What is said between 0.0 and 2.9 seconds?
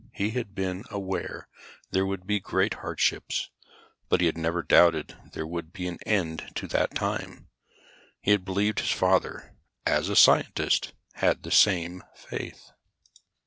He had been aware there would be great